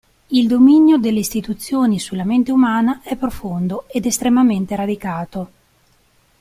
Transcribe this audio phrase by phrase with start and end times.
[0.29, 5.51] Il dominio delle istituzioni sulla mente umana è profondo ed estremamente radicato.